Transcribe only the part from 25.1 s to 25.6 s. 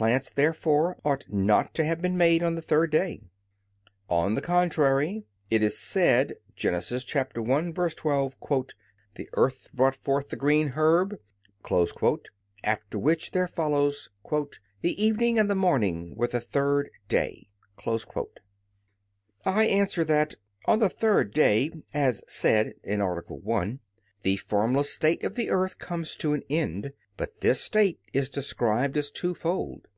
of the